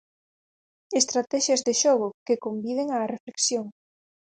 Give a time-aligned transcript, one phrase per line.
[1.01, 3.65] Estratexias de xogo que conviden á reflexión.